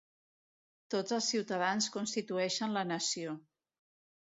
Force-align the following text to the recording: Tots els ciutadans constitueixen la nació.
Tots 0.93 1.15
els 1.17 1.27
ciutadans 1.33 1.91
constitueixen 1.97 2.77
la 2.79 2.87
nació. 2.95 3.39